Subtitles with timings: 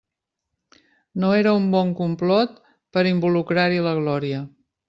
[1.25, 2.57] No era un bon complot
[2.97, 4.43] per involucrar-hi la Glòria!